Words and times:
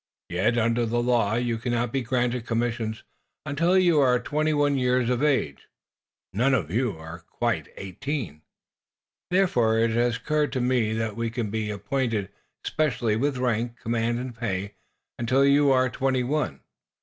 Yet, 0.29 0.57
under 0.57 0.87
the 0.87 0.99
law, 0.99 1.35
you 1.35 1.59
cannot 1.59 1.93
be 1.93 2.01
granted 2.01 2.43
commissions 2.47 3.03
until 3.45 3.77
you 3.77 3.99
are 3.99 4.19
twenty 4.19 4.51
one 4.51 4.75
years 4.75 5.11
of 5.11 5.21
age. 5.21 5.67
None 6.33 6.55
of 6.55 6.71
you 6.71 6.97
are 6.97 7.19
quite 7.19 7.67
eighteen. 7.77 8.41
"Therefore, 9.29 9.77
it 9.77 9.91
has 9.91 10.17
occurred 10.17 10.53
to 10.53 10.59
me 10.59 10.93
that 10.93 11.19
you 11.19 11.29
can 11.29 11.51
be 11.51 11.69
appointed, 11.69 12.29
specially, 12.63 13.15
with 13.15 13.37
rank, 13.37 13.77
command 13.79 14.17
and 14.17 14.35
pay, 14.35 14.73
until 15.19 15.45
you 15.45 15.71
are 15.71 15.87
twenty 15.87 16.23
one. 16.23 16.61